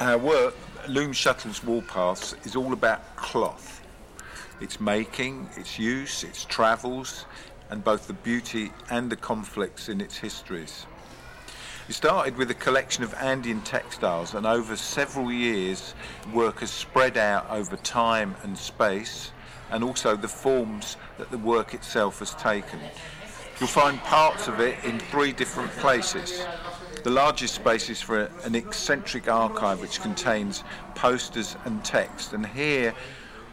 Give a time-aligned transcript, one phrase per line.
[0.00, 0.56] Our work,
[0.88, 3.80] Loom Shuttles Warpaths, is all about cloth.
[4.60, 7.26] Its making, its use, its travels,
[7.70, 10.86] and both the beauty and the conflicts in its histories.
[11.88, 15.94] It started with a collection of Andean textiles, and over several years,
[16.32, 19.30] work has spread out over time and space,
[19.70, 22.80] and also the forms that the work itself has taken.
[23.60, 26.44] You'll find parts of it in three different places.
[27.04, 32.32] The largest space is for an eccentric archive which contains posters and text.
[32.32, 32.94] And here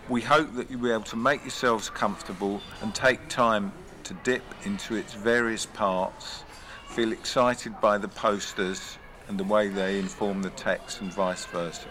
[0.08, 3.74] we hope that you'll be able to make yourselves comfortable and take time
[4.06, 6.46] to dip into its various parts,
[6.88, 8.98] feel excited by the posters
[9.32, 11.88] and the way they inform the text and vice versa.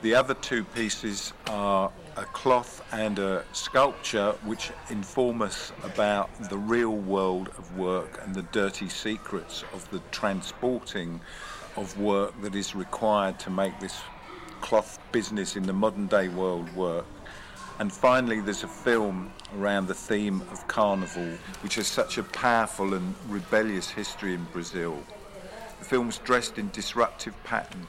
[0.00, 6.56] The other two pieces are a cloth and a sculpture which inform us about the
[6.56, 11.20] real world of work and the dirty secrets of the transporting
[11.76, 14.00] of work that is required to make this
[14.62, 17.04] cloth business in the modern day world work.
[17.80, 22.94] And finally, there's a film around the theme of carnival, which has such a powerful
[22.94, 25.02] and rebellious history in Brazil.
[25.78, 27.86] The film's dressed in disruptive pattern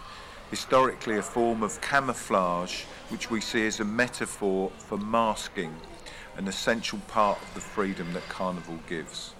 [0.49, 5.75] historically a form of camouflage which we see as a metaphor for masking,
[6.37, 9.35] an essential part of the freedom that Carnival gives.